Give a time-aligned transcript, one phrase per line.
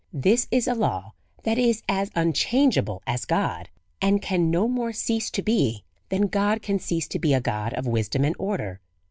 [0.11, 1.13] This is a law
[1.43, 3.69] that is as unchangeable as God,
[4.01, 7.71] and can no more cease to be, than God can cease to be a God
[7.75, 8.79] of wisdom and order.